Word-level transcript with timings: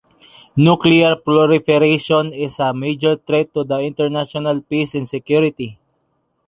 Nuclear 0.55 1.15
proliferation 1.21 2.33
is 2.33 2.57
a 2.59 2.73
major 2.73 3.17
threat 3.17 3.53
to 3.53 3.63
the 3.63 3.77
international 3.81 4.59
peace 4.61 4.95
and 4.95 5.07
security. 5.07 5.77